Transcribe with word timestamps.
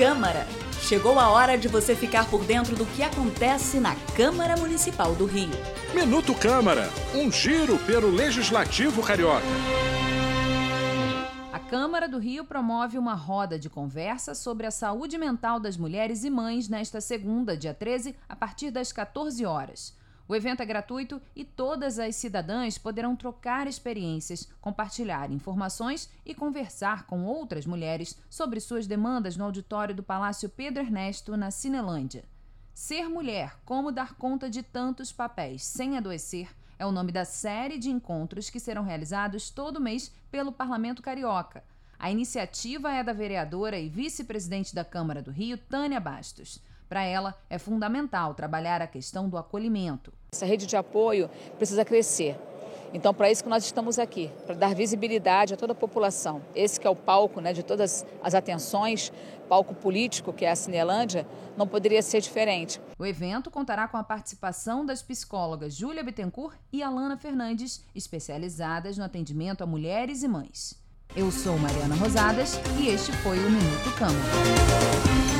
Câmara. 0.00 0.46
Chegou 0.80 1.18
a 1.18 1.28
hora 1.28 1.58
de 1.58 1.68
você 1.68 1.94
ficar 1.94 2.26
por 2.30 2.42
dentro 2.42 2.74
do 2.74 2.86
que 2.86 3.02
acontece 3.02 3.78
na 3.78 3.94
Câmara 4.16 4.56
Municipal 4.56 5.14
do 5.14 5.26
Rio. 5.26 5.50
Minuto 5.94 6.34
Câmara, 6.34 6.88
um 7.14 7.30
giro 7.30 7.76
pelo 7.80 8.08
Legislativo 8.08 9.02
Carioca. 9.02 9.44
A 11.52 11.58
Câmara 11.58 12.08
do 12.08 12.18
Rio 12.18 12.46
promove 12.46 12.96
uma 12.96 13.12
roda 13.12 13.58
de 13.58 13.68
conversa 13.68 14.34
sobre 14.34 14.66
a 14.66 14.70
saúde 14.70 15.18
mental 15.18 15.60
das 15.60 15.76
mulheres 15.76 16.24
e 16.24 16.30
mães 16.30 16.66
nesta 16.66 16.98
segunda, 17.02 17.54
dia 17.54 17.74
13, 17.74 18.16
a 18.26 18.34
partir 18.34 18.70
das 18.70 18.92
14 18.92 19.44
horas. 19.44 19.94
O 20.30 20.34
evento 20.36 20.60
é 20.60 20.64
gratuito 20.64 21.20
e 21.34 21.44
todas 21.44 21.98
as 21.98 22.14
cidadãs 22.14 22.78
poderão 22.78 23.16
trocar 23.16 23.66
experiências, 23.66 24.48
compartilhar 24.60 25.28
informações 25.28 26.08
e 26.24 26.32
conversar 26.32 27.04
com 27.04 27.24
outras 27.24 27.66
mulheres 27.66 28.16
sobre 28.30 28.60
suas 28.60 28.86
demandas 28.86 29.36
no 29.36 29.44
auditório 29.44 29.92
do 29.92 30.04
Palácio 30.04 30.48
Pedro 30.48 30.84
Ernesto, 30.84 31.36
na 31.36 31.50
Cinelândia. 31.50 32.22
Ser 32.72 33.08
mulher, 33.08 33.56
como 33.64 33.90
dar 33.90 34.14
conta 34.14 34.48
de 34.48 34.62
tantos 34.62 35.10
papéis 35.10 35.64
sem 35.64 35.98
adoecer, 35.98 36.48
é 36.78 36.86
o 36.86 36.92
nome 36.92 37.10
da 37.10 37.24
série 37.24 37.76
de 37.76 37.90
encontros 37.90 38.48
que 38.48 38.60
serão 38.60 38.84
realizados 38.84 39.50
todo 39.50 39.80
mês 39.80 40.12
pelo 40.30 40.52
Parlamento 40.52 41.02
Carioca. 41.02 41.64
A 41.98 42.08
iniciativa 42.08 42.92
é 42.92 43.02
da 43.02 43.12
vereadora 43.12 43.80
e 43.80 43.88
vice-presidente 43.88 44.76
da 44.76 44.84
Câmara 44.84 45.20
do 45.20 45.32
Rio, 45.32 45.58
Tânia 45.58 45.98
Bastos. 45.98 46.60
Para 46.90 47.04
ela, 47.04 47.36
é 47.48 47.56
fundamental 47.56 48.34
trabalhar 48.34 48.82
a 48.82 48.86
questão 48.88 49.28
do 49.28 49.38
acolhimento. 49.38 50.12
Essa 50.32 50.44
rede 50.44 50.66
de 50.66 50.76
apoio 50.76 51.30
precisa 51.56 51.84
crescer. 51.84 52.36
Então, 52.92 53.14
para 53.14 53.30
isso 53.30 53.44
que 53.44 53.48
nós 53.48 53.64
estamos 53.64 53.96
aqui, 53.96 54.28
para 54.44 54.56
dar 54.56 54.74
visibilidade 54.74 55.54
a 55.54 55.56
toda 55.56 55.72
a 55.72 55.76
população. 55.76 56.42
Esse 56.52 56.80
que 56.80 56.86
é 56.88 56.90
o 56.90 56.96
palco 56.96 57.40
né, 57.40 57.52
de 57.52 57.62
todas 57.62 58.04
as 58.20 58.34
atenções, 58.34 59.12
palco 59.48 59.72
político, 59.72 60.32
que 60.32 60.44
é 60.44 60.50
a 60.50 60.56
Cinelândia, 60.56 61.24
não 61.56 61.64
poderia 61.64 62.02
ser 62.02 62.20
diferente. 62.20 62.80
O 62.98 63.06
evento 63.06 63.52
contará 63.52 63.86
com 63.86 63.96
a 63.96 64.02
participação 64.02 64.84
das 64.84 65.00
psicólogas 65.00 65.76
Júlia 65.76 66.02
Bittencourt 66.02 66.56
e 66.72 66.82
Alana 66.82 67.16
Fernandes, 67.16 67.84
especializadas 67.94 68.98
no 68.98 69.04
atendimento 69.04 69.62
a 69.62 69.66
mulheres 69.66 70.24
e 70.24 70.28
mães. 70.28 70.76
Eu 71.14 71.30
sou 71.30 71.56
Mariana 71.56 71.94
Rosadas 71.94 72.58
e 72.80 72.88
este 72.88 73.12
foi 73.18 73.38
o 73.38 73.48
Minuto 73.48 73.96
Câmara. 73.96 75.39